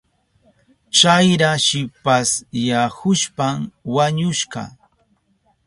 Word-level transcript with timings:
Chayra 0.97 1.51
shipasyahushpan 1.65 3.57
wañushka. 3.95 4.63